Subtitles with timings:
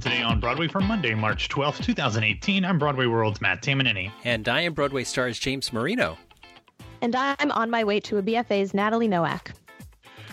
[0.00, 2.64] to Today on Broadway for Monday, March 12th, 2018.
[2.64, 4.10] I'm Broadway World's Matt Tamanini.
[4.24, 6.16] And I am Broadway stars James Marino.
[7.00, 9.52] And I'm on my way to a BFA's Natalie Nowak.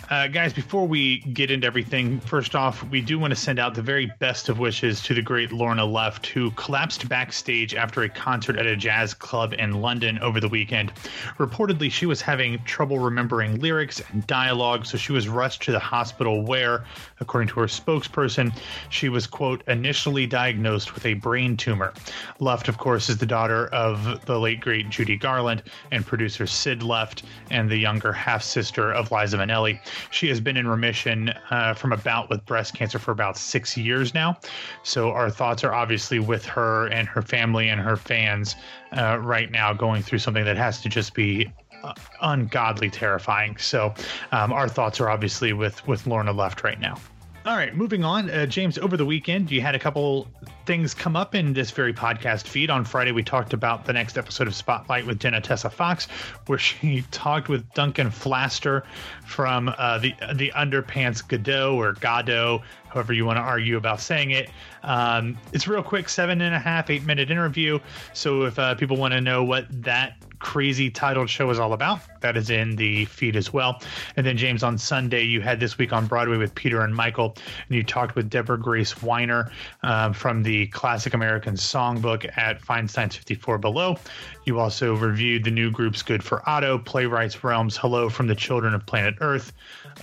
[0.07, 3.73] Uh, guys, before we get into everything, first off, we do want to send out
[3.73, 8.09] the very best of wishes to the great Lorna Luft, who collapsed backstage after a
[8.09, 10.91] concert at a jazz club in London over the weekend.
[11.39, 15.79] Reportedly, she was having trouble remembering lyrics and dialogue, so she was rushed to the
[15.79, 16.85] hospital where,
[17.19, 18.55] according to her spokesperson,
[18.89, 21.93] she was, quote, initially diagnosed with a brain tumor.
[22.39, 26.83] Luft, of course, is the daughter of the late, great Judy Garland and producer Sid
[26.83, 29.79] Luft and the younger half sister of Liza Minnelli.
[30.11, 33.77] She has been in remission uh, from a bout with breast cancer for about six
[33.77, 34.37] years now.
[34.83, 38.55] So our thoughts are obviously with her and her family and her fans
[38.97, 41.51] uh, right now, going through something that has to just be
[41.83, 43.57] uh, ungodly terrifying.
[43.57, 43.93] So
[44.31, 46.97] um, our thoughts are obviously with with Lorna Luft right now.
[47.45, 48.31] All right, moving on.
[48.31, 50.27] Uh, James, over the weekend, you had a couple
[50.65, 52.71] things come up in this very podcast feed.
[52.71, 56.07] On Friday, we talked about the next episode of Spotlight with Jena Tesse Fox,
[56.47, 58.81] where she talked with Duncan Pflaster
[59.27, 64.31] from uh, the the Underpants Godot or Godot, however you want to argue about saying
[64.31, 64.49] it.
[64.81, 67.77] Um, it's real quick, seven and a half, eight minute interview.
[68.13, 71.99] So if uh, people want to know what that crazy titled show is all about,
[72.21, 73.81] that is in the feed as well.
[74.15, 77.35] And then James, on Sunday, you had this week on Broadway with Peter and Michael,
[77.67, 79.49] and you talked with Deborah Grace Winer
[79.81, 83.97] um, from the Classic American Songbook at Feinstein's 54 Below.
[84.45, 88.75] You also reviewed the new groups Good for Otto, Playwrights Realms, Hello from the Children
[88.75, 89.51] of Planet Earth,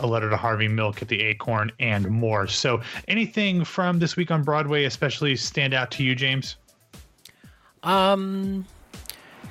[0.01, 2.49] A Letter to Harvey Milk at the Acorn, and more.
[2.49, 6.57] So, anything from this week on Broadway especially stand out to you, James?
[7.85, 8.67] Um,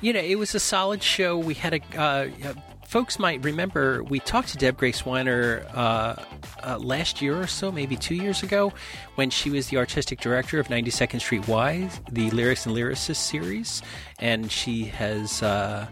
[0.02, 1.38] you know, it was a solid show.
[1.38, 1.98] We had a.
[1.98, 2.54] Uh,
[2.86, 6.16] folks might remember we talked to Deb Grace Winer uh,
[6.62, 8.70] uh, last year or so, maybe two years ago,
[9.14, 13.80] when she was the artistic director of 92nd Street Y, the Lyrics and Lyricists series,
[14.18, 15.86] and she has uh,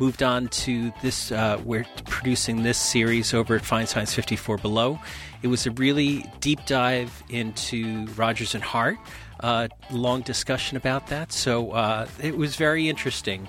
[0.00, 1.30] moved on to this.
[1.32, 4.98] Uh, we're producing this series over at Feinstein's 54 Below.
[5.42, 8.96] It was a really deep dive into Rodgers and Hart.
[9.40, 13.46] Uh, long discussion about that, so uh, it was very interesting.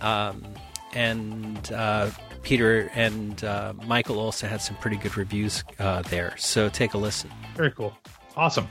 [0.00, 0.44] Um,
[0.94, 2.10] and uh,
[2.42, 6.36] Peter and uh, Michael also had some pretty good reviews uh, there.
[6.36, 7.30] So take a listen.
[7.56, 7.96] Very cool.
[8.36, 8.68] Awesome.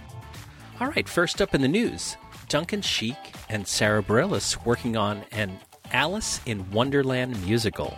[0.79, 2.17] All right, first up in the news
[2.49, 3.17] Duncan Sheik
[3.49, 5.59] and Sara Bareilles working on an
[5.91, 7.97] Alice in Wonderland musical.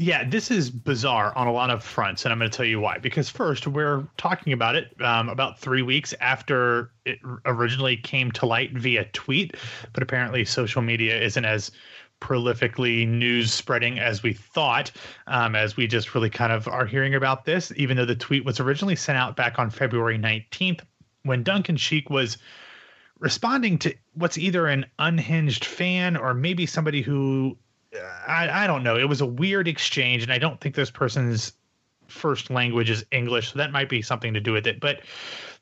[0.00, 2.78] Yeah, this is bizarre on a lot of fronts, and I'm going to tell you
[2.78, 2.98] why.
[2.98, 8.46] Because first, we're talking about it um, about three weeks after it originally came to
[8.46, 9.56] light via tweet,
[9.92, 11.72] but apparently social media isn't as
[12.20, 14.92] prolifically news spreading as we thought,
[15.26, 18.44] um, as we just really kind of are hearing about this, even though the tweet
[18.44, 20.80] was originally sent out back on February 19th
[21.24, 22.38] when Duncan Sheik was
[23.18, 27.58] responding to what's either an unhinged fan or maybe somebody who
[27.94, 28.96] I, I don't know.
[28.96, 31.52] It was a weird exchange, and I don't think this person's
[32.06, 34.80] first language is English, so that might be something to do with it.
[34.80, 35.00] But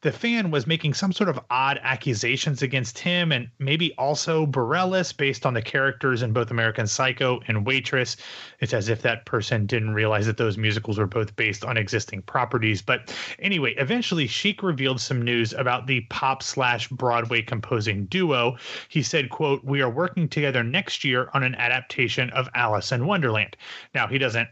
[0.06, 5.16] the fan was making some sort of odd accusations against him and maybe also Bareilles
[5.16, 8.16] based on the characters in both American Psycho and Waitress.
[8.60, 12.22] It's as if that person didn't realize that those musicals were both based on existing
[12.22, 12.80] properties.
[12.80, 18.58] But anyway, eventually Sheik revealed some news about the pop slash Broadway composing duo.
[18.88, 23.06] He said, quote, we are working together next year on an adaptation of Alice in
[23.06, 23.56] Wonderland.
[23.92, 24.48] Now, he doesn't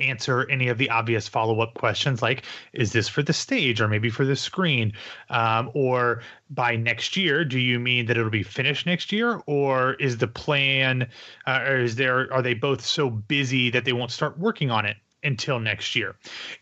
[0.00, 4.10] answer any of the obvious follow-up questions like is this for the stage or maybe
[4.10, 4.92] for the screen
[5.30, 9.94] um, or by next year do you mean that it'll be finished next year or
[9.94, 11.08] is the plan
[11.46, 14.84] uh, or is there are they both so busy that they won't start working on
[14.86, 14.96] it
[15.26, 16.14] until next year.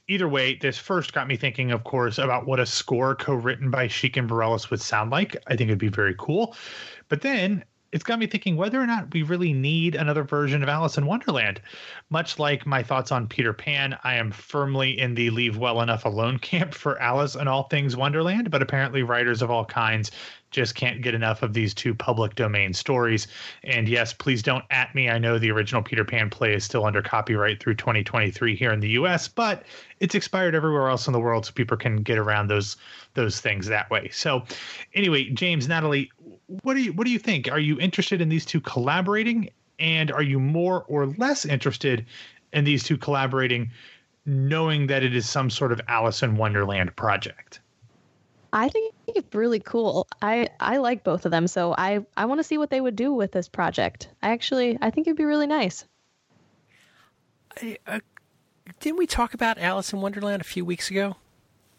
[0.08, 3.86] Either way, this first got me thinking, of course, about what a score co-written by
[3.86, 5.36] Sheik and Bareilles would sound like.
[5.46, 6.56] I think it'd be very cool.
[7.08, 7.64] But then
[7.94, 11.06] it's got me thinking whether or not we really need another version of Alice in
[11.06, 11.60] Wonderland.
[12.10, 16.04] Much like my thoughts on Peter Pan, I am firmly in the leave well enough
[16.04, 20.10] alone camp for Alice and all things Wonderland, but apparently writers of all kinds
[20.50, 23.26] just can't get enough of these two public domain stories.
[23.64, 25.10] And yes, please don't at me.
[25.10, 28.80] I know the original Peter Pan play is still under copyright through 2023 here in
[28.80, 29.64] the US, but
[30.00, 32.76] it's expired everywhere else in the world so people can get around those
[33.14, 34.08] those things that way.
[34.12, 34.44] So
[34.94, 36.10] anyway, James, Natalie,
[36.62, 37.50] what do you what do you think?
[37.50, 42.06] Are you interested in these two collaborating, and are you more or less interested
[42.52, 43.70] in these two collaborating,
[44.26, 47.60] knowing that it is some sort of Alice in Wonderland project?
[48.52, 50.06] I think it's really cool.
[50.22, 52.96] I I like both of them, so I I want to see what they would
[52.96, 54.08] do with this project.
[54.22, 55.84] I actually I think it'd be really nice.
[57.86, 58.00] uh,
[58.80, 61.16] didn't we talk about Alice in Wonderland a few weeks ago?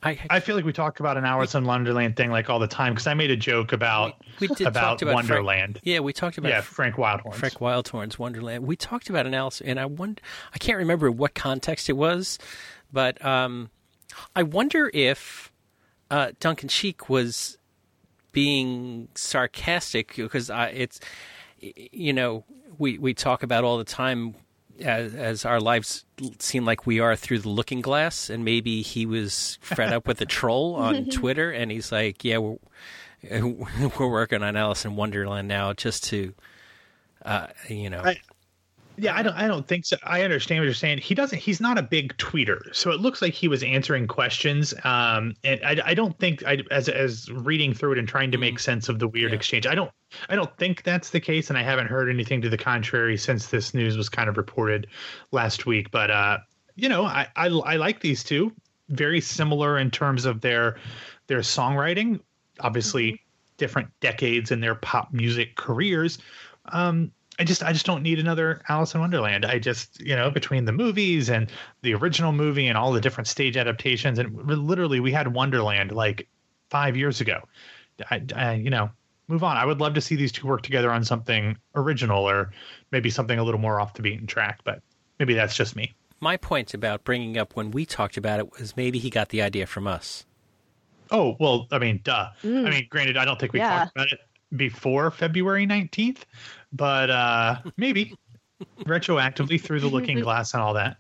[0.06, 2.68] I, I feel like we talk about an Alice in Wonderland thing like all the
[2.68, 5.74] time because I made a joke about we, we did about, about Wonderland.
[5.74, 7.34] Frank, yeah, we talked about yeah Frank Wildhorn.
[7.34, 8.68] Frank Wildhorn's Wonderland.
[8.68, 10.22] We talked about an Alice, and I wonder,
[10.54, 12.38] I can't remember what context it was,
[12.94, 13.72] but um,
[14.36, 15.52] I wonder if
[16.12, 17.58] uh, Duncan Sheik was
[18.32, 21.00] being sarcastic because it's
[21.60, 22.44] you know
[22.78, 24.36] we we talk about all the time
[24.82, 26.06] as, as, our lives
[26.40, 30.18] seem like we are through the looking glass, and maybe he was fed up with
[30.18, 32.58] the troll on Twitter, and he's like, "Yeah, we're
[34.00, 36.34] we're working on Alice in Wonderland now, just to,
[37.24, 38.20] uh, you know." I,
[38.98, 39.34] yeah, I don't.
[39.34, 39.98] I don't think so.
[40.04, 41.00] I understand what you're saying.
[41.00, 41.38] He doesn't.
[41.38, 44.74] He's not a big tweeter, so it looks like he was answering questions.
[44.84, 48.38] Um, and I, I don't think I, as as reading through it and trying to
[48.38, 48.60] make mm.
[48.60, 49.38] sense of the weird yeah.
[49.38, 49.68] exchange.
[49.68, 49.92] I don't.
[50.30, 53.48] I don't think that's the case, and I haven't heard anything to the contrary since
[53.48, 54.88] this news was kind of reported
[55.32, 55.92] last week.
[55.92, 56.38] But uh,
[56.76, 58.52] you know, I, I I like these two.
[58.90, 60.78] Very similar in terms of their
[61.28, 62.20] their songwriting.
[62.62, 63.56] Obviously, mm-hmm.
[63.58, 66.18] different decades in their pop music careers.
[66.72, 69.46] Um, I just I just don't need another Alice in Wonderland.
[69.46, 71.52] I just you know between the movies and
[71.82, 76.28] the original movie and all the different stage adaptations and literally we had Wonderland like
[76.70, 77.42] five years ago.
[78.10, 78.90] I, I you know
[79.28, 79.58] move on.
[79.58, 82.52] I would love to see these two work together on something original or
[82.92, 84.62] maybe something a little more off the beaten track.
[84.64, 84.82] But
[85.20, 85.94] maybe that's just me.
[86.20, 89.42] My point about bringing up when we talked about it was maybe he got the
[89.42, 90.26] idea from us.
[91.12, 92.30] Oh well, I mean, duh.
[92.44, 92.68] Mm.
[92.68, 93.80] I mean, granted, I don't think we yeah.
[93.80, 94.20] talked about it
[94.56, 96.20] before February 19th,
[96.76, 98.16] but uh, maybe
[98.82, 100.98] retroactively through the looking glass and all that.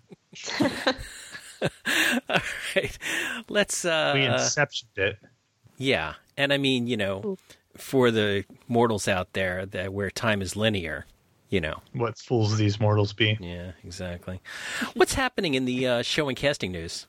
[2.30, 2.40] all
[2.76, 2.98] right.
[3.50, 3.86] Let's.
[3.86, 5.18] Uh, we inceptioned it.
[5.78, 6.14] Yeah.
[6.38, 7.38] And I mean, you know,
[7.78, 11.06] for the mortals out there that where time is linear,
[11.50, 11.82] you know.
[11.94, 13.38] What fools these mortals be.
[13.40, 14.42] Yeah, exactly.
[14.94, 17.08] What's happening in the uh, show and casting news?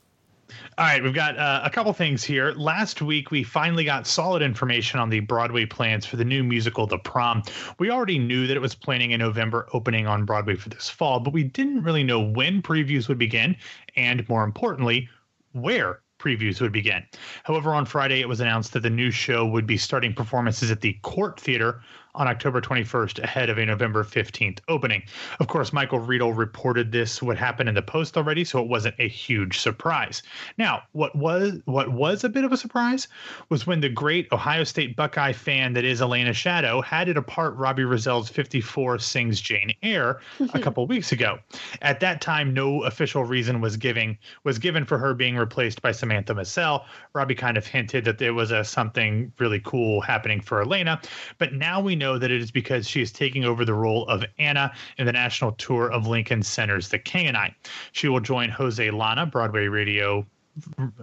[0.77, 2.53] All right, we've got uh, a couple things here.
[2.53, 6.87] Last week, we finally got solid information on the Broadway plans for the new musical,
[6.87, 7.43] The Prom.
[7.79, 11.19] We already knew that it was planning a November, opening on Broadway for this fall,
[11.19, 13.57] but we didn't really know when previews would begin,
[13.95, 15.09] and more importantly,
[15.51, 17.03] where previews would begin.
[17.43, 20.81] However, on Friday, it was announced that the new show would be starting performances at
[20.81, 21.81] the Cort Theater
[22.17, 25.03] on October 21st ahead of a November 15th opening.
[25.39, 28.95] Of course, Michael Riedel reported this would happen in the post already, so it wasn't
[28.99, 30.23] a huge surprise.
[30.57, 33.07] Now, what was what was a bit of a surprise
[33.49, 37.55] was when the great Ohio State Buckeye fan that is Elena Shaddow had it apart
[37.55, 40.19] Robbie Rozelle's 54 Sings Jane Eyre
[40.53, 41.37] a couple weeks ago.
[41.81, 45.91] At that time, no official reason was giving was given for her being replaced by
[45.91, 46.85] Samantha Massell.
[47.13, 50.99] Robbie kind of hinted that there was a something really cool happening for Elena,
[51.37, 54.07] but now we know know that it is because she is taking over the role
[54.07, 57.53] of Anna in the national tour of Lincoln Center's The King and I.
[57.91, 60.25] She will join Jose Llana, Broadway radio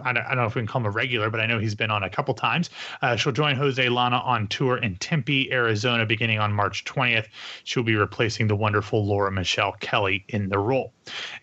[0.03, 1.59] I don't, I don't, know if we can call him a regular, but I know
[1.59, 2.69] he's been on a couple times.
[3.01, 7.27] Uh, she'll join Jose Llana on tour in Tempe, Arizona, beginning on March 20th.
[7.63, 10.93] She'll be replacing the wonderful Laura Michelle Kelly in the role.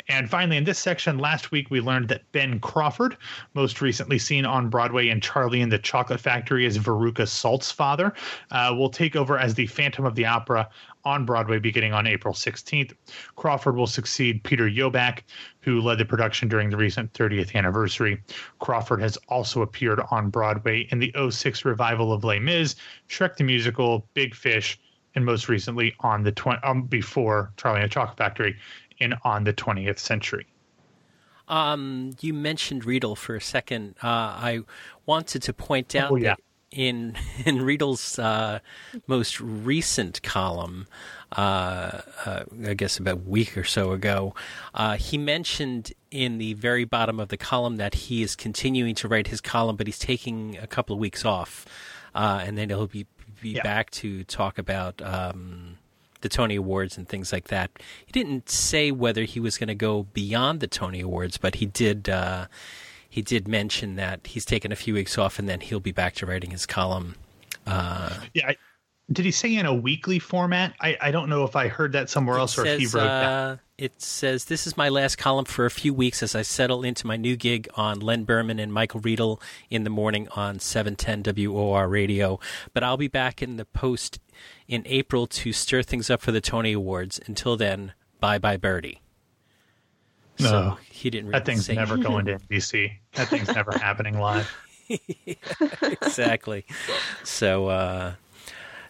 [0.08, 3.16] And finally, in this section, last week we learned that Ben Crawford,
[3.54, 8.12] most recently seen on Broadway in Charlie and the Chocolate Factory as Veruca Salt's father,
[8.50, 10.68] uh, will take over as the Phantom of the Opera
[11.04, 12.92] on Broadway beginning on April 16th.
[13.36, 15.20] Crawford will succeed Peter Jöback,
[15.60, 18.22] who led the production during the recent 30th anniversary.
[18.58, 22.76] Crawford has also appeared on Broadway in the 06 revival of Les Mis,
[23.08, 24.78] Shrek the Musical, Big Fish,
[25.14, 28.56] and most recently on the tw- um, before Charlie and the Chocolate Factory
[28.98, 30.46] in On the 20th Century.
[31.48, 33.96] Um, you mentioned Riedel for a second.
[34.02, 34.60] Uh, I
[35.06, 36.30] wanted to point out oh, yeah.
[36.30, 36.40] that
[36.72, 38.60] in in Riedel's uh,
[39.06, 40.86] most recent column,
[41.36, 44.34] uh, uh, I guess about a week or so ago,
[44.74, 49.08] uh, he mentioned in the very bottom of the column that he is continuing to
[49.08, 51.66] write his column, but he's taking a couple of weeks off,
[52.14, 53.06] uh, and then he'll be
[53.40, 53.62] be yeah.
[53.62, 55.00] back to talk about.
[55.02, 55.78] Um,
[56.22, 57.72] the Tony Awards and things like that.
[58.06, 61.66] He didn't say whether he was going to go beyond the Tony Awards, but he
[61.66, 62.46] did uh,
[63.12, 66.14] he did mention that he's taken a few weeks off and then he'll be back
[66.14, 67.14] to writing his column.
[67.66, 68.48] Uh, yeah.
[68.48, 68.56] I,
[69.12, 70.72] did he say in a weekly format?
[70.80, 73.04] I, I don't know if I heard that somewhere else or says, if he wrote
[73.04, 73.58] uh, that.
[73.76, 77.06] It says, This is my last column for a few weeks as I settle into
[77.06, 81.86] my new gig on Len Berman and Michael Riedel in the morning on 710 WOR
[81.88, 82.40] radio.
[82.72, 84.20] But I'll be back in the post
[84.66, 87.20] in April to stir things up for the Tony Awards.
[87.26, 89.02] Until then, bye bye, Birdie.
[90.42, 91.28] So no, he didn't.
[91.28, 91.74] Really that thing's say.
[91.74, 92.92] never going to NBC.
[93.14, 94.50] That thing's never happening live.
[94.88, 95.34] yeah,
[95.82, 96.66] exactly.
[97.24, 98.14] so, uh,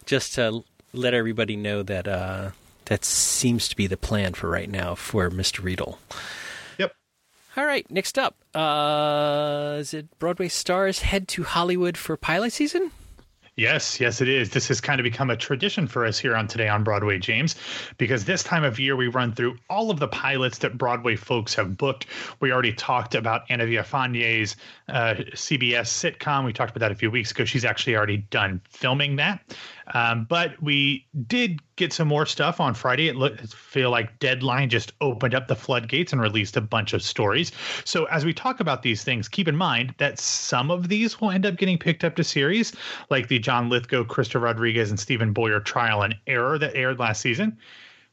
[0.05, 2.51] just to let everybody know that uh,
[2.85, 5.63] that seems to be the plan for right now for Mr.
[5.63, 5.99] Riedel.
[6.77, 6.93] Yep.
[7.57, 12.91] All right, next up, uh, is it Broadway stars head to Hollywood for pilot season?
[13.55, 14.49] Yes, yes, it is.
[14.49, 17.55] This has kind of become a tradition for us here on Today on Broadway, James,
[17.99, 21.53] because this time of year we run through all of the pilots that Broadway folks
[21.53, 22.07] have booked.
[22.39, 24.55] We already talked about Anna Villafañe's
[24.89, 26.45] uh, CBS sitcom.
[26.45, 27.45] We talked about that a few weeks ago.
[27.45, 29.55] She's actually already done filming that.
[29.93, 33.07] Um, but we did get some more stuff on Friday.
[33.09, 37.03] It looked feel like Deadline just opened up the floodgates and released a bunch of
[37.03, 37.51] stories.
[37.83, 41.31] So as we talk about these things, keep in mind that some of these will
[41.31, 42.73] end up getting picked up to series,
[43.09, 47.21] like the John Lithgow, Krysta Rodriguez, and Steven Boyer trial and error that aired last
[47.21, 47.57] season.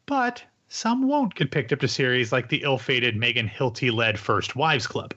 [0.07, 4.55] But some won't get picked up to series like the ill-fated Megan Hilty led First
[4.55, 5.15] Wives Club.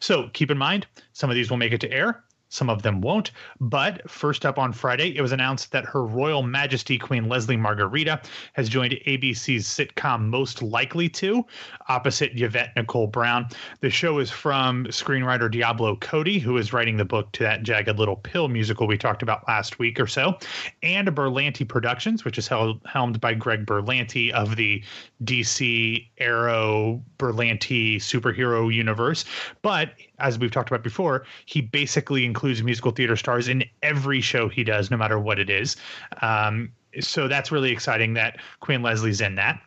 [0.00, 3.00] So keep in mind, some of these will make it to air, some of them
[3.00, 3.32] won't.
[3.60, 8.20] But first up on Friday, it was announced that Her Royal Majesty Queen Leslie Margherita
[8.54, 11.44] has joined ABC's sitcom Most Likely to,
[11.88, 13.46] opposite Yvette Nicole Brown.
[13.80, 17.98] The show is from screenwriter Diablo Cody, who is writing the book to that Jagged
[17.98, 20.38] Little Pill musical we talked about last week or so,
[20.82, 24.82] and Berlanti Productions, which is held, helmed by Greg Berlanti of the
[25.24, 29.24] DC Arrow Berlanti superhero universe.
[29.62, 34.48] But as we've talked about before, he basically includes musical theater stars in every show
[34.48, 35.76] he does, no matter what it is.
[36.22, 39.60] Um, so that's really exciting that Queen Leslie's in that.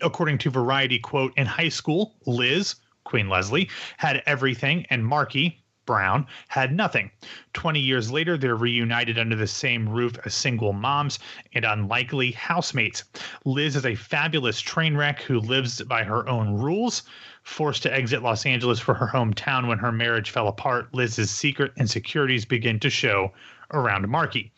[0.00, 6.26] According to Variety, quote, in high school, Liz, Queen Leslie, had everything, and Marky, Brown
[6.48, 7.10] had nothing.
[7.52, 11.18] 20 years later, they're reunited under the same roof as single moms
[11.52, 13.04] and unlikely housemates.
[13.44, 17.02] Liz is a fabulous train wreck who lives by her own rules.
[17.44, 21.72] Forced to exit Los Angeles for her hometown when her marriage fell apart, Liz's secret
[21.76, 23.32] insecurities begin to show
[23.72, 24.52] around Marky.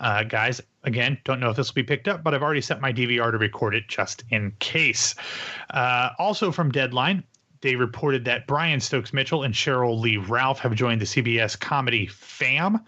[0.00, 2.80] Uh, guys, again, don't know if this will be picked up, but I've already set
[2.80, 5.14] my DVR to record it just in case.
[5.70, 7.22] Uh, also from Deadline,
[7.62, 12.06] they reported that Brian Stokes Mitchell and Cheryl Lee Ralph have joined the CBS comedy
[12.06, 12.80] Fam.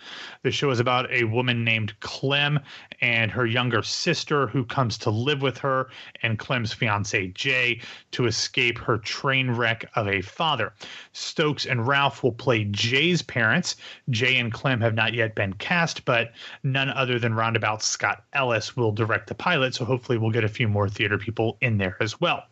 [0.42, 2.58] The show is about a woman named Clem
[3.00, 5.88] and her younger sister who comes to live with her
[6.22, 10.72] and Clem's fiance Jay to escape her train wreck of a father.
[11.12, 13.76] Stokes and Ralph will play Jay's parents.
[14.10, 16.32] Jay and Clem have not yet been cast, but
[16.64, 20.48] none other than roundabout Scott Ellis will direct the pilot, so hopefully we'll get a
[20.48, 22.42] few more theater people in there as well.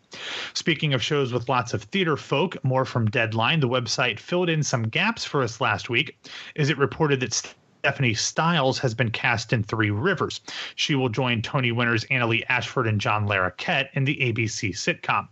[0.55, 4.63] Speaking of shows with lots of theater folk, more from Deadline, the website filled in
[4.63, 6.19] some gaps for us last week
[6.57, 7.55] as it reported that
[7.85, 10.41] Stephanie Styles has been cast in Three Rivers.
[10.77, 15.27] She will join Tony winners Annaleigh Ashford and John Larroquette in the ABC sitcom.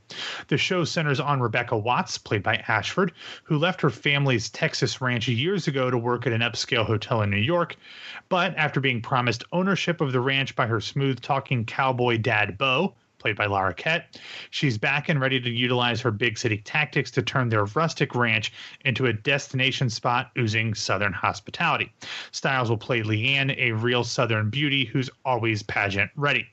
[0.49, 3.13] The show centers on Rebecca Watts, played by Ashford,
[3.45, 7.31] who left her family's Texas ranch years ago to work at an upscale hotel in
[7.31, 7.77] New York.
[8.29, 12.97] But after being promised ownership of the ranch by her smooth talking cowboy dad, Bo,
[13.21, 14.05] played by Larroquette.
[14.51, 18.53] She's back and ready to utilize her big city tactics to turn their rustic ranch
[18.85, 21.93] into a destination spot oozing Southern hospitality.
[22.33, 26.49] Styles will play Leanne, a real Southern beauty who's always pageant ready.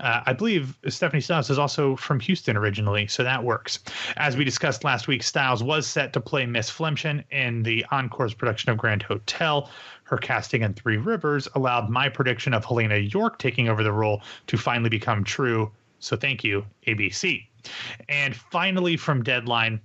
[0.00, 3.78] Uh, I believe Stephanie Styles is also from Houston originally, so that works.
[4.16, 8.34] As we discussed last week, Styles was set to play Miss Flaemmchen in the Encore's
[8.34, 9.70] production of Grand Hotel.
[10.02, 14.22] Her casting in Three Rivers allowed my prediction of Helene Yorke taking over the role
[14.48, 15.70] to finally become true.
[16.04, 17.46] So thank you, ABC.
[18.10, 19.80] And finally, from Deadline,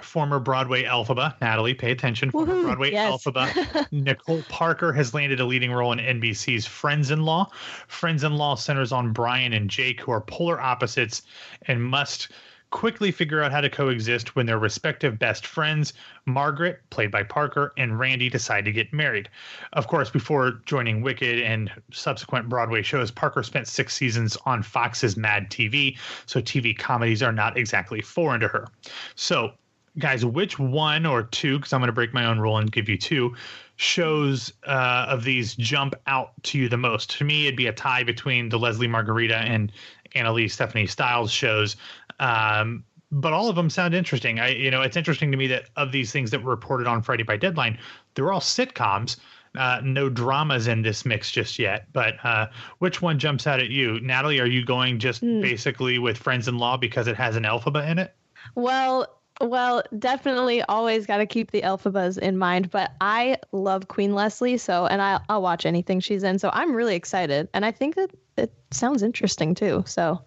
[0.00, 2.30] former Broadway Elphaba, Natalie, pay attention.
[2.30, 3.12] Former Woohoo, Broadway yes.
[3.12, 7.50] Elphaba, Nicole Parker has landed a leading role in NBC's Friends in Law.
[7.88, 11.22] Friends in Law centers on Brian and Jake, who are polar opposites
[11.66, 12.28] and must
[12.74, 15.92] quickly figure out how to coexist when their respective best friends,
[16.26, 19.28] Margaret, played by Parker, and Randy decide to get married.
[19.74, 25.16] Of course, before joining Wicked and subsequent Broadway shows, Parker spent six seasons on Fox's
[25.16, 28.66] Mad TV, so TV comedies are not exactly foreign to her.
[29.14, 29.52] So,
[30.00, 32.88] guys, which one or two, because I'm going to break my own rule and give
[32.88, 33.36] you two,
[33.76, 37.16] shows uh, of these jump out to you the most?
[37.18, 39.70] To me, it'd be a tie between the Leslie Margherita and
[40.14, 41.76] Annalise Stephanie Styles shows.
[42.20, 44.40] Um, but all of them sound interesting.
[44.40, 47.02] I, you know, it's interesting to me that of these things that were reported on
[47.02, 47.78] Friday by Deadline,
[48.14, 49.16] they're all sitcoms.
[49.56, 51.86] Uh, no dramas in this mix just yet.
[51.92, 52.48] But uh,
[52.80, 54.40] which one jumps out at you, Natalie?
[54.40, 58.00] Are you going just basically with Friends in Law because it has an alphabet in
[58.00, 58.12] it?
[58.56, 59.06] Well,
[59.40, 62.70] well, definitely always got to keep the Elphabas in mind.
[62.70, 66.38] But I love Queen Leslie, so and I, I'll watch anything she's in.
[66.38, 69.84] So I'm really excited, and I think that it sounds interesting too.
[69.86, 70.22] So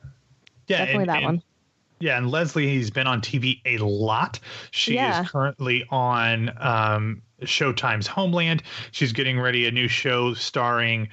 [0.68, 1.44] Yeah, definitely and- that and- one.
[2.00, 4.40] Yeah, and Leslie, he's been on TV a lot.
[4.70, 5.24] She Yeah.
[5.24, 8.62] is currently on um, Showtime's Homeland.
[8.92, 11.10] She's getting ready a new show starring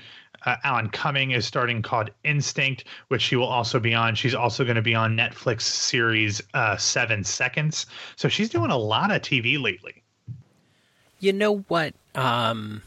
[0.47, 4.15] Uh, Alan Cumming is starting called Instinct, which she will also be on.
[4.15, 7.87] She's also going to be on Netflix series uh, Seven Seconds.
[8.17, 10.03] So she's doing a lot of TV lately.
[11.19, 12.83] You know what um,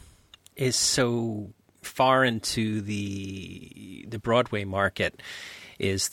[0.54, 1.50] is so
[1.98, 5.20] far into the the Broadway market
[5.80, 6.10] is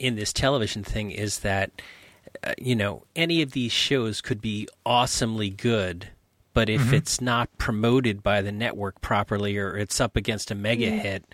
[0.00, 1.70] in this television thing is that
[2.42, 6.08] uh, you know any of these shows could be awesomely good
[6.52, 6.94] but if mm-hmm.
[6.94, 10.98] it's not promoted by the network properly or it's up against a mega mm.
[10.98, 11.24] hit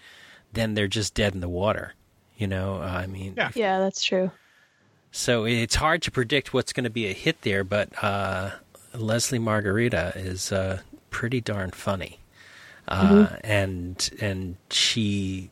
[0.53, 1.95] then they're just dead in the water
[2.37, 3.51] you know uh, i mean yeah.
[3.55, 4.31] yeah that's true
[5.11, 8.51] so it's hard to predict what's going to be a hit there but uh,
[8.93, 12.20] leslie margherita is uh, pretty darn funny
[12.91, 13.35] uh, mm-hmm.
[13.45, 15.51] and and she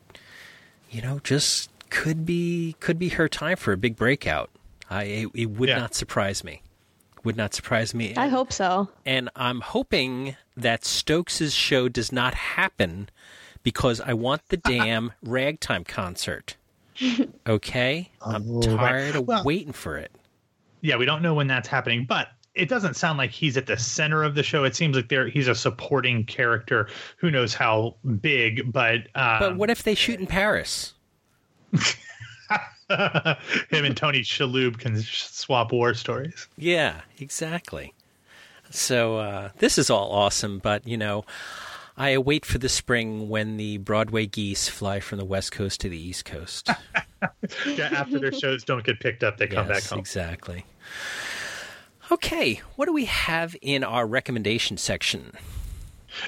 [0.89, 4.49] you know just could be could be her time for a big breakout.
[4.89, 5.79] I it, it would yeah.
[5.79, 6.61] not surprise me.
[7.23, 8.15] Would not surprise me.
[8.15, 8.89] I hope so.
[9.05, 13.09] And I'm hoping that Stokes's show does not happen
[13.61, 16.55] because I want the damn ragtime concert.
[17.47, 20.11] Okay, I'm tired of well, waiting for it.
[20.81, 23.77] Yeah, we don't know when that's happening, but it doesn't sound like he's at the
[23.77, 24.63] center of the show.
[24.63, 26.89] It seems like there he's a supporting character.
[27.17, 28.71] Who knows how big?
[28.71, 30.93] But um, but what if they shoot in Paris?
[32.89, 36.47] Him and Tony Shalhoub can swap war stories.
[36.57, 37.93] Yeah, exactly.
[38.71, 41.25] So uh, this is all awesome, but you know,
[41.97, 45.89] I await for the spring when the Broadway geese fly from the west coast to
[45.89, 46.69] the east coast.
[47.67, 49.99] yeah, after their shows don't get picked up, they come yes, back home.
[49.99, 50.65] Exactly.
[52.11, 55.31] Okay, what do we have in our recommendation section?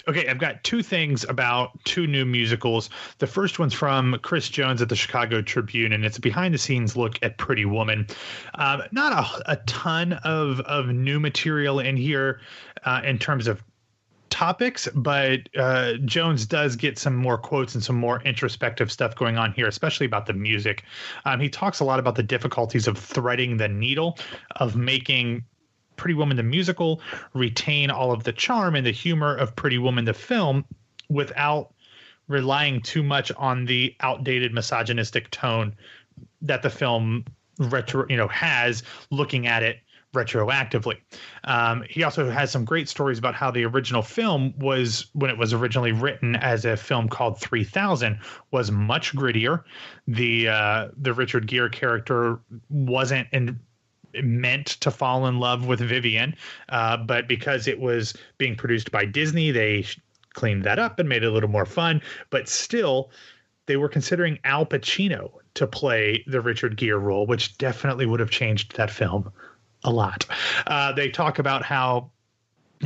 [0.07, 2.91] Okay, I've got two things about two new musicals.
[3.17, 6.59] The first one's from Chris Jones at the Chicago Tribune, and it's a behind the
[6.59, 8.05] scenes look at Pretty Woman.
[8.55, 12.41] Um, not a, a, ton of, of new material in here
[12.85, 13.63] uh, in terms of
[14.29, 19.37] topics, but uh, Jones does get some more quotes and some more introspective stuff going
[19.37, 20.83] on here, especially about the music.
[21.25, 24.19] Um, he talks a lot about the difficulties of threading the needle,
[24.57, 25.43] of making
[26.01, 26.99] Pretty Woman the musical
[27.35, 30.65] retain all of the charm and the humor of Pretty Woman the film
[31.09, 31.75] without
[32.27, 35.75] relying too much on the outdated misogynistic tone
[36.41, 37.23] that the film
[37.59, 39.77] retro you know has looking at it
[40.11, 40.97] retroactively.
[41.43, 45.37] Um, he also has some great stories about how the original film was when it
[45.37, 49.63] was originally written as a film called 3000 was much grittier.
[50.07, 53.59] The uh, the Richard Gere character wasn't in
[54.21, 56.35] meant to fall in love with Vivian,
[56.69, 59.85] uh, but because it was being produced by Disney, they
[60.33, 62.01] cleaned that up and made it a little more fun.
[62.29, 63.11] But still,
[63.65, 68.29] they were considering Al Pacino to play the Richard Gere role, which definitely would have
[68.29, 69.31] changed that film
[69.83, 70.25] a lot.
[70.67, 72.11] Uh, they talk about how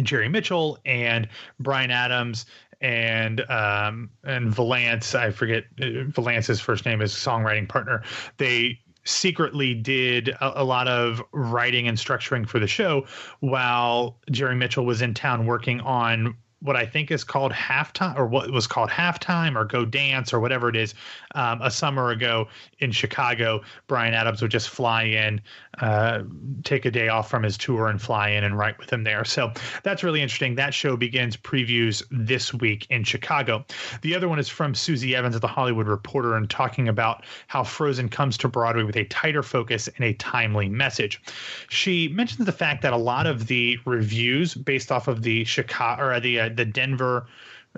[0.02, 1.28] Jerry Mitchell and
[1.60, 2.46] Bryan Adams
[2.82, 8.04] and um, and Vallance, I forget uh, Vallance's first name is songwriting partner.
[8.38, 13.06] They secretly did a, a, lot of writing and structuring for the show
[13.40, 18.26] while Jerry Mitchell was in town working on what I think is called halftime or
[18.26, 20.94] what was called halftime or go dance or whatever it is.
[21.36, 22.48] Um, a summer ago
[22.80, 25.42] in Chicago, Bryan Adams would just fly in,
[25.80, 26.24] uh,
[26.64, 29.26] take a day off from his tour and fly in and write with him there.
[29.26, 29.52] So
[29.84, 30.56] that's really interesting.
[30.56, 33.66] That show begins previews this week in Chicago.
[34.02, 37.64] The other one is from Suzy Evans at the Hollywood Reporter and talking about how
[37.64, 41.22] Frozen comes to Broadway with a tighter focus and a timely message.
[41.70, 46.04] She mentions the fact that a lot of the reviews based off of the Chicago
[46.04, 47.28] or the uh, the Denver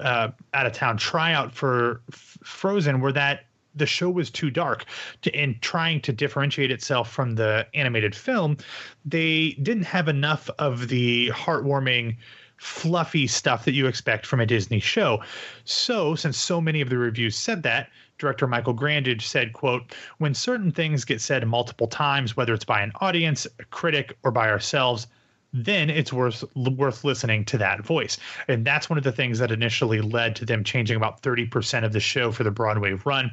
[0.01, 4.85] uh, out of town tryout for F- Frozen were that the show was too dark
[5.21, 8.57] to, in trying to differentiate itself from the animated film
[9.05, 12.15] they didn't have enough of the heartwarming
[12.57, 15.21] fluffy stuff that you expect from a disney show.
[15.63, 20.33] So since so many of the reviews said that director michael grandage said quote when
[20.33, 24.49] certain things get said multiple times whether it's by an audience a critic or by
[24.49, 25.05] ourselves
[25.53, 28.17] then it's worth worth listening to that voice.
[28.47, 31.93] And that's one of the things that initially led to them changing about 30% of
[31.93, 33.31] the show for the Broadway run.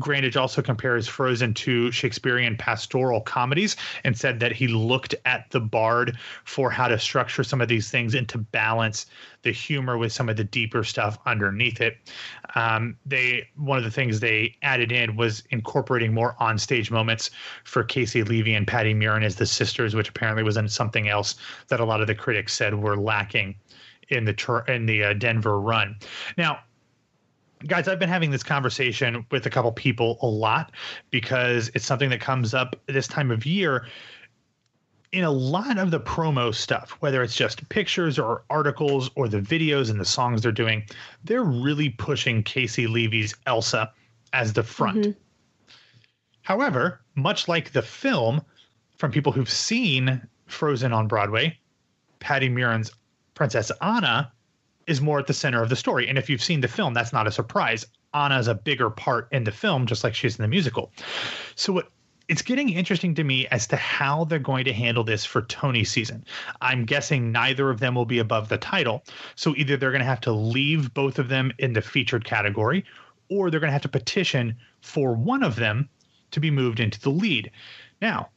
[0.00, 5.60] Grandage also compares Frozen to Shakespearean pastoral comedies and said that he looked at the
[5.60, 9.06] bard for how to structure some of these things and to balance
[9.42, 11.96] the humor with some of the deeper stuff underneath it.
[12.54, 17.30] Um, they one of the things they added in was incorporating more onstage moments
[17.64, 21.36] for Caissie Levy and Patti Murin as the sisters, which apparently was in something else
[21.68, 23.54] that a lot of the critics said were lacking
[24.08, 25.96] in the in the uh, Denver run.
[26.36, 26.60] Now,
[27.66, 30.72] guys, I've been having this conversation with a couple people a lot
[31.10, 33.86] because it's something that comes up this time of year
[35.12, 39.40] in a lot of the promo stuff, whether it's just pictures or articles or the
[39.40, 40.82] videos and the songs they're doing,
[41.24, 43.92] they're really pushing Caissie Levy's Elsa
[44.32, 44.98] as the front.
[44.98, 45.10] Mm-hmm.
[46.40, 48.42] However, much like the film,
[48.96, 51.58] from people who've seen Frozen on Broadway,
[52.20, 52.92] Patti Murin's
[53.34, 54.32] Princess Anna
[54.86, 56.08] is more at the center of the story.
[56.08, 57.86] And if you've seen the film, that's not a surprise.
[58.14, 60.92] Anna is a bigger part in the film, just like she's in the musical.
[61.54, 61.82] So
[62.28, 65.84] it's getting interesting to me as to how they're going to handle this for Tony
[65.84, 66.24] season.
[66.60, 69.04] I'm guessing neither of them will be above the title.
[69.34, 72.84] So either they're going to have to leave both of them in the featured category
[73.30, 75.88] or they're going to have to petition for one of them
[76.32, 77.50] to be moved into the lead.
[78.00, 78.28] Now,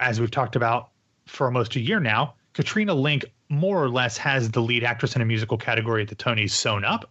[0.00, 0.90] as we've talked about
[1.28, 5.22] for almost a year now, Katrina Lenk more or less has the lead actress in
[5.22, 7.10] a musical category at the Tonys sewn up.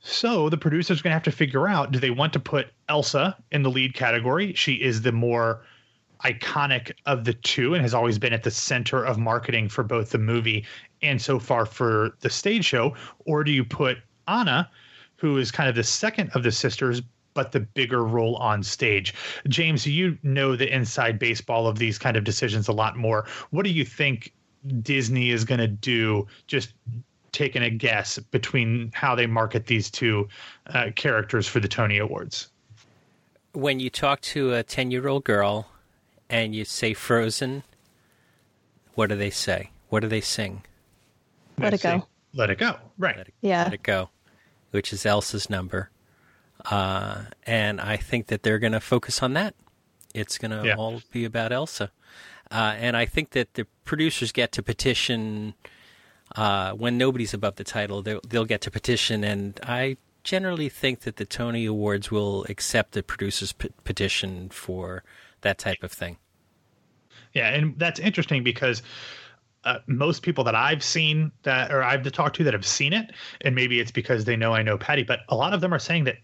[0.00, 2.68] So the producers are going to have to figure out do they want to put
[2.88, 4.52] Elsa in the lead category?
[4.54, 5.62] She is the more
[6.24, 10.10] iconic of the two and has always been at the center of marketing for both
[10.10, 10.64] the movie
[11.02, 12.94] and so far for the stage show.
[13.24, 14.70] Or do you put Anna,
[15.16, 17.02] who is kind of the second of the sisters,
[17.36, 19.14] but the bigger role on stage?
[19.46, 23.24] James, you know the inside baseball of these kind of decisions a lot more.
[23.50, 24.32] What do you think
[24.82, 26.72] Disney is going to do just
[27.36, 30.26] taking a guess between how they market these two
[30.68, 32.48] uh, characters for the Tony Awards.
[33.52, 35.68] When you talk to a 10 year old girl
[36.30, 37.62] and you say Frozen,
[38.94, 39.70] what do they say?
[39.90, 40.62] What do they sing?
[41.58, 42.06] Let it go.
[42.32, 42.76] Let it go.
[42.96, 43.16] Right.
[43.16, 43.64] Let it, yeah.
[43.64, 44.08] Let it go,
[44.70, 45.90] which is Elsa's number.
[46.64, 49.54] Uh, and I think that they're going to focus on that.
[50.14, 50.76] It's going to yeah.
[50.76, 51.92] all be about Elsa.
[52.50, 55.54] Uh, and I think that the producers get to petition
[56.34, 61.00] uh, when nobody's above the title, they'll, they'll get to petition, and I generally think
[61.00, 65.04] that the Tony Awards will accept the producer's p- petition for
[65.42, 66.16] that type of thing.
[67.32, 68.82] Yeah, and that's interesting because
[69.64, 73.12] uh, most people that I've seen that, or I've talked to that have seen it,
[73.42, 75.78] and maybe it's because they know I know Patti, but a lot of them are
[75.78, 76.16] saying that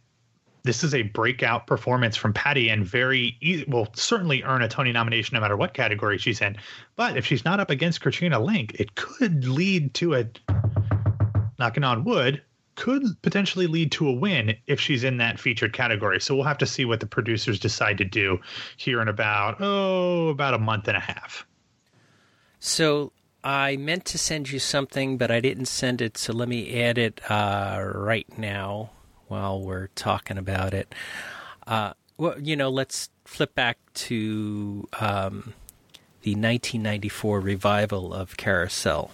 [0.64, 4.92] this is a breakout performance from Patti and very easy, will certainly earn a Tony
[4.92, 6.56] nomination no matter what category she's in.
[6.96, 10.26] But if she's not up against Katrina Lenk, it could lead to a
[11.58, 12.42] knocking on wood
[12.74, 16.20] could potentially lead to a win if she's in that featured category.
[16.20, 18.40] So we'll have to see what the producers decide to do
[18.76, 21.46] here in about oh about a month and a half.
[22.60, 23.12] So
[23.44, 26.16] I meant to send you something, but I didn't send it.
[26.16, 28.90] So let me add it uh, right now
[29.32, 30.94] while we're talking about it.
[31.66, 35.54] Uh, well, you know, let's flip back to um,
[36.20, 39.10] the 1994 revival of Carousel.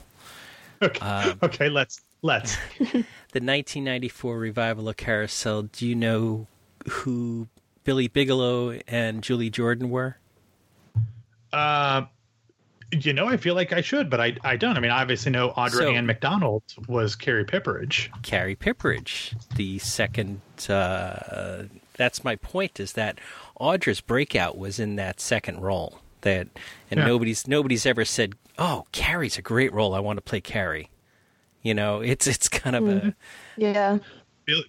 [0.82, 2.56] Okay, um, okay let's let's.
[2.78, 3.04] the
[3.40, 5.62] 1994 revival of Carousel.
[5.62, 6.48] Do you know
[6.90, 7.46] who
[7.84, 10.16] Billy Bigelow and Julie Jordan were?
[11.52, 12.06] Uh,
[12.90, 14.76] you know, I feel like I should, but I, I don't.
[14.76, 18.10] I mean, I obviously know Audra so, Ann McDonald was Carrie Pipperidge.
[18.22, 20.40] Carrie Pipperidge, the second.
[20.68, 21.64] Uh,
[21.96, 22.80] that's my point.
[22.80, 23.18] Is that
[23.60, 26.00] Audra's breakout was in that second role.
[26.22, 26.48] That
[26.90, 27.06] and yeah.
[27.06, 29.94] nobody's nobody's ever said, "Oh, Carrie's a great role.
[29.94, 30.90] I want to play Carrie."
[31.62, 33.08] You know, it's it's kind of mm.
[33.08, 33.14] a
[33.56, 33.98] yeah.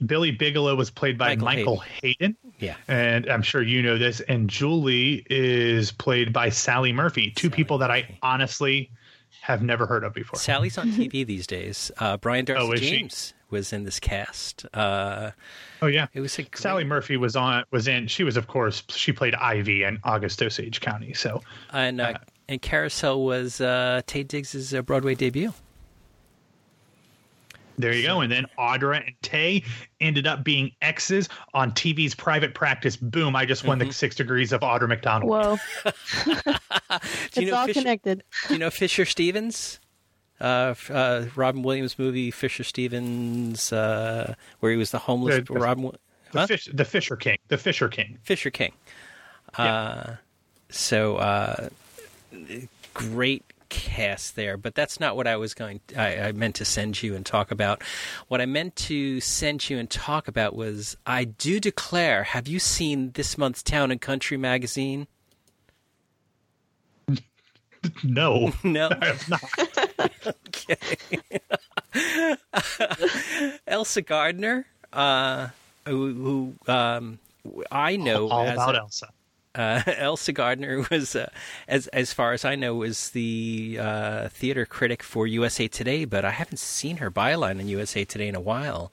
[0.05, 2.13] Billy Bigelow was played by Michael, Michael Hayden.
[2.19, 2.37] Hayden.
[2.59, 2.75] Yeah.
[2.87, 4.19] And I'm sure you know this.
[4.21, 8.91] And Julie is played by Sally Murphy, two Sally people that I honestly
[9.41, 10.39] have never heard of before.
[10.39, 11.91] Sally's on TV these days.
[11.99, 13.33] Uh, Brian Darcy oh, James she?
[13.49, 14.65] was in this cast.
[14.73, 15.31] Uh,
[15.81, 16.57] oh yeah, it was great...
[16.57, 18.07] Sally Murphy was on was in.
[18.07, 21.13] She was of course she played Ivy in August Osage County.
[21.13, 22.17] So and uh, uh
[22.49, 25.53] and Carousel was uh, Taye Diggs's uh, Broadway debut.
[27.79, 28.19] There you go.
[28.19, 29.63] And then Audra and Taye
[30.01, 32.97] ended up being exes on TV's Private Practice.
[32.97, 33.37] Boom!
[33.37, 33.87] I just won mm-hmm.
[33.87, 35.29] the six degrees of Audra McDonald.
[35.31, 35.57] Whoa!
[35.85, 38.23] it's all Fisher, connected.
[38.49, 39.79] Do you know Fisher Stevens?
[40.41, 45.59] Uh, uh, Robin Williams movie Fisher Stevens, uh, where he was the homeless the, the,
[45.59, 45.91] Robin.
[46.33, 47.37] The, Fish, the Fisher King.
[47.47, 48.17] The Fisher King.
[48.23, 48.73] Fisher King.
[49.57, 49.65] Yeah.
[49.65, 50.15] Uh,
[50.69, 51.69] so uh,
[52.93, 55.79] great cast there, but that's not what I was going.
[55.95, 57.83] I, I, meant to send you and talk about.
[58.27, 62.23] What I meant to send you and talk about was I do declare.
[62.23, 65.07] Have you seen this month's Town and Country magazine?
[68.03, 69.43] No, no, I have not.
[70.27, 70.97] okay.
[73.65, 75.47] Elysa Gardner, uh,
[75.85, 77.19] who, who um,
[77.71, 79.13] I know all, about a, Elsa
[79.59, 81.29] uh, Elysa Gardner was, uh,
[81.67, 86.23] as as far as I know, was the uh, theater critic for USA Today, but
[86.25, 88.91] I haven't seen her byline in USA Today in a while.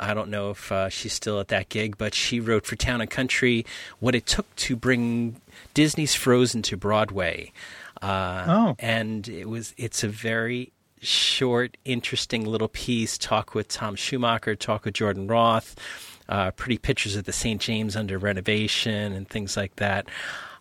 [0.00, 3.00] I don't know if uh, she's still at that gig, but she wrote for Town
[3.00, 3.66] and Country
[3.98, 5.40] what it took to bring
[5.74, 7.52] Disney's Frozen to Broadway.
[8.00, 8.76] Uh, Oh.
[8.78, 13.18] and it was it's a very short, interesting little piece.
[13.18, 15.74] Talk with Tom Schumacher, talk with Jordan Roth,
[16.28, 17.60] uh, pretty pictures of the St.
[17.60, 20.08] James under renovation and things like that.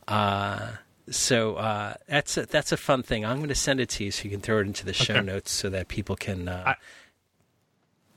[0.08, 0.72] Uh,
[1.10, 3.26] so uh, that's a, that's a fun thing.
[3.26, 5.16] I'm going to send it to you so you can throw it into the show
[5.16, 5.26] Okay.
[5.26, 6.48] notes so that people can.
[6.50, 6.76] Uh, I-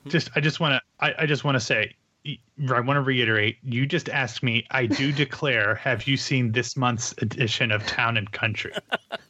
[0.09, 1.95] just I just want to I, I just want to say
[2.27, 3.59] I want to reiterate.
[3.63, 4.67] You just asked me.
[4.71, 5.75] I do declare.
[5.75, 8.73] Have you seen this month's edition of Town and Country?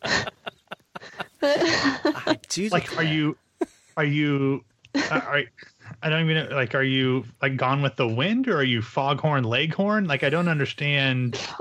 [1.42, 3.36] I do Like, are you
[3.96, 5.42] are you uh, are
[6.02, 6.74] I don't even know, like.
[6.74, 10.06] Are you like Gone with the Wind or are you Foghorn Leghorn?
[10.06, 11.38] Like, I don't understand.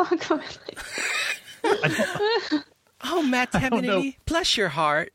[1.63, 2.61] I,
[3.03, 4.01] Oh, Matt don't know.
[4.01, 5.13] Tamanini, bless your heart.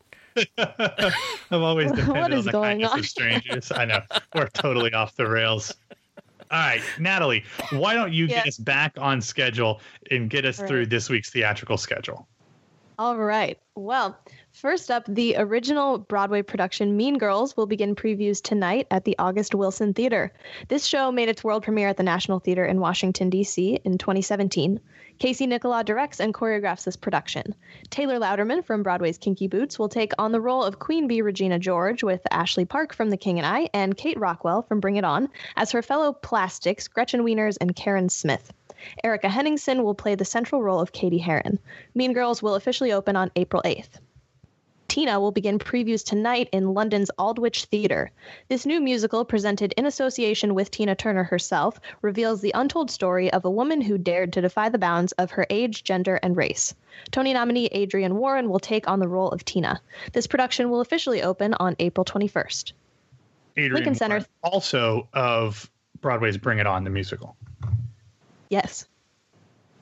[0.58, 1.12] I've
[1.52, 2.98] always depended What on the going kindness on?
[2.98, 3.72] of strangers.
[3.72, 4.00] I know
[4.34, 5.72] we're totally off the rails.
[6.50, 10.66] All right, Natalie, why don't you get us back on schedule and get us All
[10.66, 12.26] through this week's theatrical schedule?
[12.98, 13.58] All right.
[13.74, 14.18] Well,
[14.54, 19.54] first up, the original Broadway production Mean Girls will begin previews tonight at the August
[19.54, 20.32] Wilson Theater.
[20.68, 23.80] This show made its world premiere at the National Theater in Washington, D.C.
[23.84, 24.80] in 2017.
[25.18, 27.54] Casey Nicholaw directs and choreographs this production.
[27.90, 31.58] Taylor Louderman from Broadway's Kinky Boots will take on the role of Queen Bee Regina
[31.58, 35.04] George with Ashley Park from The King and I and Kate Rockwell from Bring It
[35.04, 38.52] On as her fellow plastics Gretchen Wieners and Karen Smith.
[39.02, 41.58] Erika Henningsen will play the central role of Cady Heron.
[41.94, 44.00] Mean Girls will officially open on April 8th.
[44.94, 48.12] Tina will begin previews tonight in London's Aldwych Theatre.
[48.46, 53.44] This new musical, presented in association with Tina Turner herself, reveals the untold story of
[53.44, 56.76] a woman who dared to defy the bounds of her age, gender, and race.
[57.10, 59.80] Tony nominee Adrienne Warren will take on the role of Tina.
[60.12, 62.72] This production will officially open on April 21st.
[63.58, 64.24] Adrienne Lincoln Center.
[64.44, 65.68] Also of
[66.02, 67.34] Broadway's Bring It On the musical.
[68.48, 68.86] Yes.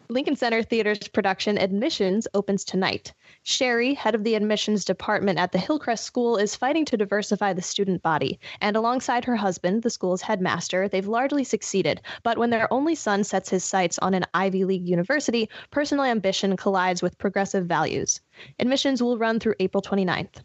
[0.09, 3.13] Lincoln Center Theater's production Admissions opens tonight.
[3.45, 7.63] Sherry, head of the admissions department at the Hillcrest School, is fighting to diversify the
[7.63, 8.39] student body.
[8.61, 12.01] And alongside her husband, the school's headmaster, they've largely succeeded.
[12.23, 16.57] But when their only son sets his sights on an Ivy League university, personal ambition
[16.57, 18.21] collides with progressive values.
[18.59, 20.43] Admissions will run through April 29th.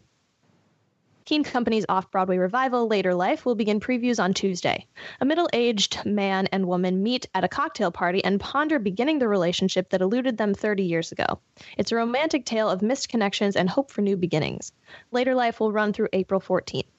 [1.28, 4.86] Keen Company's off Broadway revival, Later Life, will begin previews on Tuesday.
[5.20, 9.28] A middle aged man and woman meet at a cocktail party and ponder beginning the
[9.28, 11.38] relationship that eluded them 30 years ago.
[11.76, 14.72] It's a romantic tale of missed connections and hope for new beginnings.
[15.12, 16.97] Later Life will run through April 14th.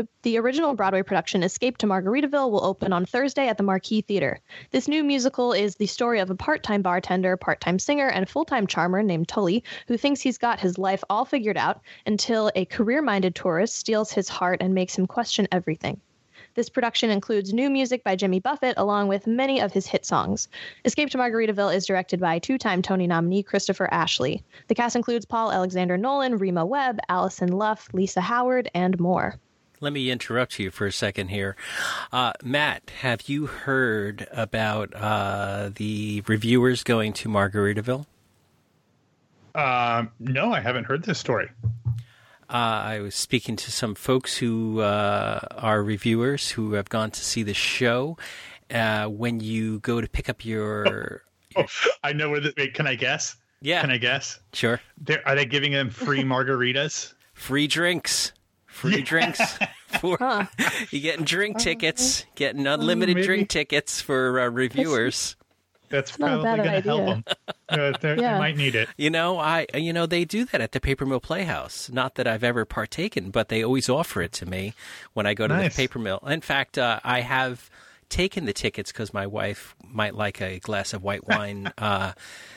[0.00, 4.00] The, the original Broadway production, Escape to Margaritaville, will open on Thursday at the Marquis
[4.00, 4.40] Theater.
[4.70, 8.26] This new musical is the story of a part time bartender, part time singer, and
[8.26, 12.50] full time charmer named Tully, who thinks he's got his life all figured out until
[12.54, 16.00] a career minded tourist steals his heart and makes him question everything.
[16.54, 20.48] This production includes new music by Jimmy Buffett, along with many of his hit songs.
[20.86, 24.42] Escape to Margaritaville is directed by two time Tony nominee Christopher Ashley.
[24.68, 29.38] The cast includes Paul Alexander Nolan, Rema Webb, Alison Luff, Lisa Howard, and more.
[29.82, 31.56] Let me interrupt you for a second here.
[32.12, 38.04] Uh, Matt, have you heard about uh, the reviewers going to Margaritaville?
[39.54, 41.48] Um, no, I haven't heard this story.
[42.48, 47.20] Uh, I was speaking to some folks who uh, are reviewers who have gone to
[47.24, 48.18] see the show.
[48.70, 51.22] Uh, when you go to pick up your.
[51.56, 51.64] Oh,
[52.04, 52.52] I know where the.
[52.56, 53.36] Wait, can I guess?
[53.62, 54.40] Yeah, Can I guess?
[54.52, 54.80] sure.
[54.98, 57.12] They're, are they giving them free margaritas?
[57.34, 58.32] Free drinks.
[58.70, 59.40] Free drinks.
[60.00, 60.16] For,
[60.90, 63.26] you getting drink tickets, getting unlimited maybe.
[63.26, 65.34] drink tickets for uh, reviewers.
[65.88, 67.24] That's not a probably bad going to help idea.
[67.68, 67.92] them.
[67.92, 68.88] Uh, they they might need it.
[68.96, 71.90] You know, I you know they do that at the Paper Mill Playhouse.
[71.90, 74.74] Not that I've ever partaken, but they always offer it to me
[75.12, 75.74] when I go to Nice.
[75.74, 76.18] the Paper Mill.
[76.24, 77.68] In fact, uh, I have
[78.08, 82.12] taken the tickets because my wife might like a glass of white wine uh,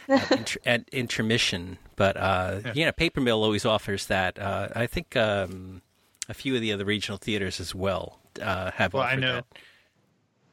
[0.08, 1.80] at, inter- at intermission.
[1.96, 4.38] But uh, you know, Paper Mill always offers that.
[4.38, 5.82] Uh, I think um,
[6.34, 9.36] a few of the other regional theaters as well uh, have Well, I know.
[9.36, 9.46] that.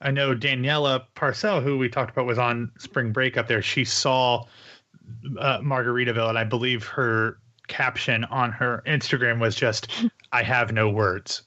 [0.03, 3.62] I know Daniela Parcell, who we talked about, was on spring break up there.
[3.62, 4.45] She saw
[5.38, 7.38] uh, Margaritaville, and I believe her
[7.69, 9.88] caption on her Instagram was just,
[10.33, 11.43] "I have no words."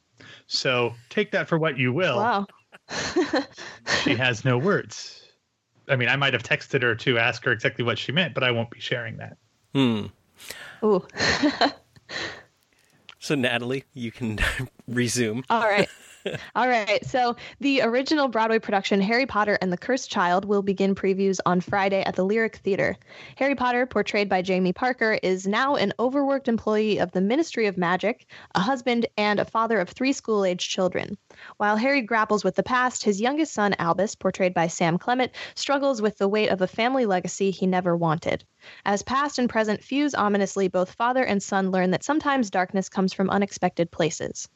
[0.48, 2.17] So take that for what you will.
[2.17, 2.48] Wow.
[4.04, 5.22] She has no words.
[5.88, 8.43] I mean, I might have texted her to ask her exactly what she meant, but
[8.43, 9.38] I won't be sharing that.
[9.74, 10.06] Hmm.
[10.84, 11.06] Ooh.
[13.24, 14.38] So Natalie, you can
[14.88, 15.44] resume.
[15.50, 15.88] All right.
[16.56, 17.06] All right.
[17.06, 21.62] So the original Broadway production, Harry Potter and the Cursed Child, will begin previews on
[21.62, 22.96] Friday at the Lyric Theater.
[23.38, 27.78] Harry Potter, portrayed by Jamie Parker, is now an overworked employee of the Ministry of
[27.78, 31.18] Magic, a husband, and a father of three school aged children.
[31.58, 36.02] While Harry grapples with the past, his youngest son, Albus, portrayed by Sam Clemmett, struggles
[36.02, 38.46] with the weight of a family legacy he never wanted.
[38.86, 43.12] As past and present fuse ominously, both father and son learn that sometimes darkness comes
[43.14, 44.48] from unexpected places.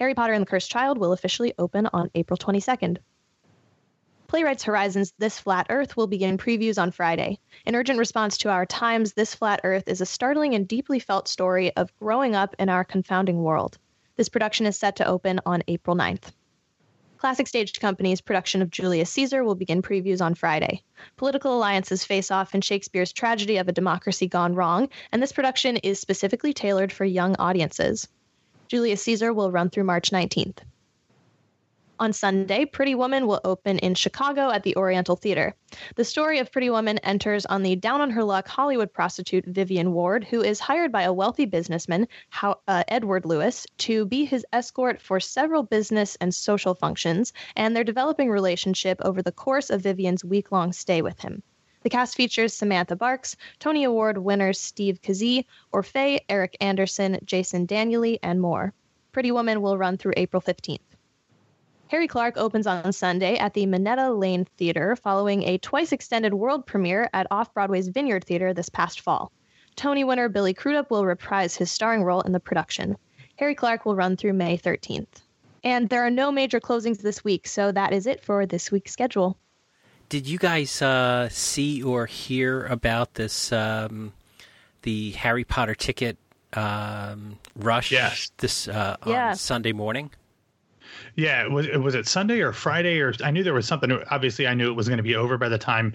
[0.00, 2.96] Harry Potter and the Cursed Child will officially open on April 22nd.
[4.28, 7.38] Playwrights Horizons This Flat Earth will begin previews on Friday.
[7.66, 11.28] In urgent response to our times, This Flat Earth is a startling and deeply felt
[11.28, 13.76] story of growing up in our confounding world.
[14.16, 16.32] This production is set to open on April 9th.
[17.18, 20.82] Classic Stage Company's production of Julius Caesar will begin previews on Friday.
[21.18, 25.76] Political alliances face off in Shakespeare's tragedy of a democracy gone wrong, and this production
[25.76, 28.08] is specifically tailored for young audiences.
[28.70, 30.58] Julius Caesar will run through March 19th.
[31.98, 35.56] On Sunday, Pretty Woman will open in Chicago at the Oriental Theater.
[35.96, 39.92] The story of Pretty Woman enters on the down on her luck Hollywood prostitute Vivian
[39.92, 44.46] Ward, who is hired by a wealthy businessman, how, uh, Edward Lewis, to be his
[44.52, 49.80] escort for several business and social functions, and their developing relationship over the course of
[49.80, 51.42] Vivian's week long stay with him.
[51.82, 58.18] The cast features Samantha Barks, Tony Award winners Steve Kazee, Orfeh, Eric Anderson, Jason Danieley,
[58.22, 58.74] and more.
[59.12, 60.80] Pretty Woman will run through April 15th.
[61.88, 66.66] Harry Clarke opens on Sunday at the Minetta Lane Theater following a twice extended world
[66.66, 69.32] premiere at Off Broadway's Vineyard Theater this past fall.
[69.74, 72.94] Tony winner Billy Crudup will reprise his starring role in the production.
[73.36, 75.22] Harry Clarke will run through May 13th.
[75.64, 78.92] And there are no major closings this week, so that is it for this week's
[78.92, 79.38] schedule
[80.10, 84.12] did you guys uh, see or hear about this um,
[84.82, 86.18] the Harry Potter ticket
[86.52, 87.90] um, rush?
[87.90, 88.30] Yes.
[88.36, 89.30] This uh, yeah.
[89.30, 90.10] on Sunday morning.
[91.14, 93.90] Yeah, was was it Sunday or Friday or I knew there was something.
[94.10, 95.94] Obviously, I knew it was going to be over by the time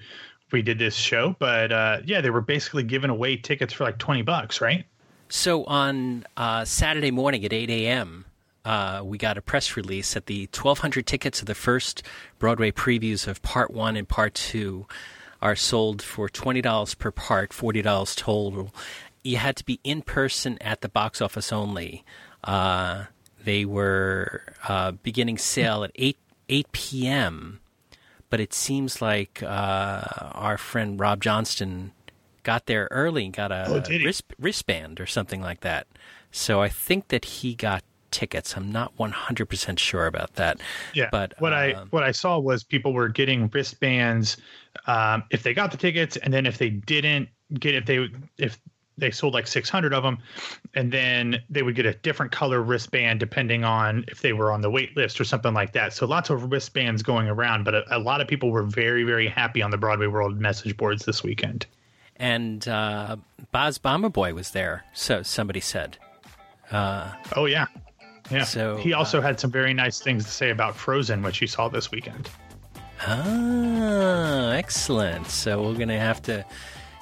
[0.51, 3.97] we did this show, but uh, yeah, they were basically giving away tickets for like
[3.97, 4.85] twenty bucks, right?
[5.27, 8.25] So on uh, Saturday morning at eight a.m
[8.65, 12.01] uh, we got a press release that the 1,200 tickets of the first
[12.39, 14.87] Broadway previews of Part 1 and Part 2
[15.41, 18.73] are sold for $20 per part, $40 total.
[19.23, 22.03] You had to be in person at the box office only.
[22.43, 23.05] Uh,
[23.43, 26.17] they were uh, beginning sale at 8,
[26.49, 27.59] 8 p.m.,
[28.31, 31.91] but it seems like uh, our friend Rob Johnston
[32.41, 35.85] got there early and got a oh, wrist, wristband or something like that.
[36.31, 37.83] So I think that he got
[38.15, 38.55] tickets.
[38.55, 40.61] I'm not 100% sure about that.
[40.93, 41.09] Yeah.
[41.11, 44.37] But what I um, what I saw was people were getting wristbands
[44.87, 48.59] um, if they got the tickets, and then if they didn't get if they if
[48.97, 50.19] they sold like 600 of them
[50.73, 54.61] and then they would get a different color wristband depending on if they were on
[54.61, 57.83] the wait list or something like that so lots of wristbands going around but a,
[57.97, 61.23] a lot of people were very very happy on the broadway world message boards this
[61.23, 61.65] weekend
[62.17, 63.17] and uh,
[63.51, 65.97] Boz Boy was there so somebody said
[66.71, 67.65] uh, oh yeah
[68.31, 68.43] yeah.
[68.43, 71.47] So he also uh, had some very nice things to say about Frozen, which he
[71.47, 72.29] saw this weekend.
[73.01, 75.27] Ah, excellent.
[75.27, 76.45] So we're gonna have to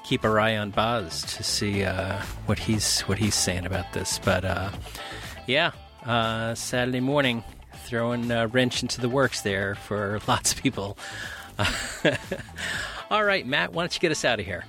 [0.03, 4.19] keep our eye on Buzz to see uh, what he's what he's saying about this.
[4.19, 4.71] But uh,
[5.47, 5.71] yeah,
[6.05, 7.43] uh, Saturday morning,
[7.85, 10.97] throwing a wrench into the works there for lots of people.
[13.11, 14.65] All right, Matt, why don't you get us out of here?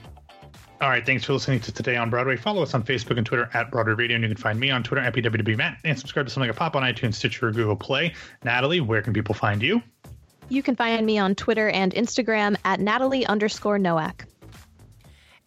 [0.81, 2.37] All right, thanks for listening to Today on Broadway.
[2.37, 4.83] Follow us on Facebook and Twitter at Broadway Radio, and you can find me on
[4.83, 7.77] Twitter at PWWMatt, and subscribe to Something Like a Pop on iTunes, Stitcher, or Google
[7.77, 8.13] Play.
[8.43, 9.81] Natalie, where can people find you?
[10.49, 14.27] You can find me on Twitter and Instagram at Natalie underscore Noack.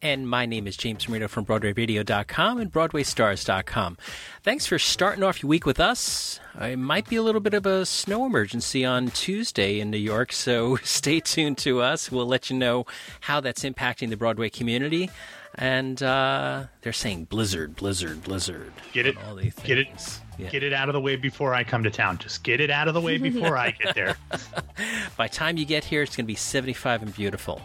[0.07, 3.97] And my name is James Marino from BroadwayRadio.com and BroadwayStars.com.
[4.41, 6.39] Thanks for starting off your week with us.
[6.61, 10.31] It might be a little bit of a snow emergency on Tuesday in New York,
[10.31, 12.09] so stay tuned to us.
[12.09, 12.85] We'll let you know
[13.19, 15.09] how that's impacting the Broadway community.
[15.55, 18.71] And uh, they're saying blizzard, blizzard, blizzard.
[18.93, 19.17] Get it,
[19.65, 19.89] get it,
[20.37, 20.49] yeah.
[20.49, 22.17] get it out of the way before I come to town.
[22.19, 24.15] Just get it out of the way before I get there.
[25.17, 27.61] By the time you get here, it's going to be 75 and beautiful.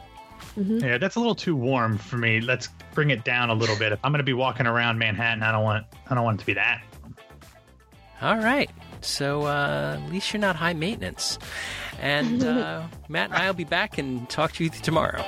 [0.59, 0.79] Mm-hmm.
[0.79, 2.41] Yeah, that's a little too warm for me.
[2.41, 3.93] Let's bring it down a little bit.
[3.93, 6.41] If I'm going to be walking around Manhattan, I don't want I don't want it
[6.41, 6.83] to be that.
[8.21, 8.71] All right.
[9.01, 11.39] So uh, at least you're not high maintenance.
[12.01, 15.25] And uh, Matt and I will be back and talk to you tomorrow.